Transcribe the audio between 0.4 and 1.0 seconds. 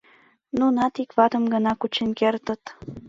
—Нунат